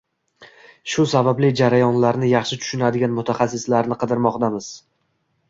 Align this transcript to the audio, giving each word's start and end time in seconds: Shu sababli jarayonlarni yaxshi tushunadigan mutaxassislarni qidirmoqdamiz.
Shu 0.93 1.03
sababli 1.11 1.51
jarayonlarni 1.59 2.31
yaxshi 2.31 2.59
tushunadigan 2.63 3.15
mutaxassislarni 3.19 4.01
qidirmoqdamiz. 4.07 4.73